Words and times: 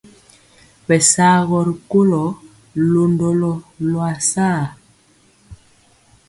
Bɛsaagɔ 0.87 1.57
ri 1.67 1.73
kolo 1.91 2.23
londɔlo 2.91 3.51
loasare. 3.91 4.65